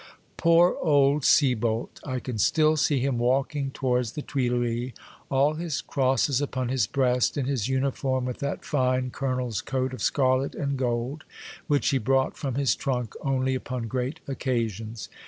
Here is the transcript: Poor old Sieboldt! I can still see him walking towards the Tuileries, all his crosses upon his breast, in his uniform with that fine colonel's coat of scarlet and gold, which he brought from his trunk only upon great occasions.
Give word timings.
Poor 0.35 0.77
old 0.81 1.21
Sieboldt! 1.23 1.99
I 2.03 2.19
can 2.19 2.39
still 2.39 2.75
see 2.75 2.99
him 2.99 3.19
walking 3.19 3.69
towards 3.69 4.13
the 4.13 4.23
Tuileries, 4.23 4.93
all 5.29 5.53
his 5.53 5.79
crosses 5.81 6.41
upon 6.41 6.69
his 6.69 6.87
breast, 6.87 7.37
in 7.37 7.45
his 7.45 7.67
uniform 7.69 8.25
with 8.25 8.39
that 8.39 8.65
fine 8.65 9.11
colonel's 9.11 9.61
coat 9.61 9.93
of 9.93 10.01
scarlet 10.01 10.55
and 10.55 10.75
gold, 10.75 11.23
which 11.67 11.89
he 11.89 11.99
brought 11.99 12.35
from 12.35 12.55
his 12.55 12.75
trunk 12.75 13.13
only 13.21 13.53
upon 13.53 13.85
great 13.87 14.19
occasions. 14.27 15.07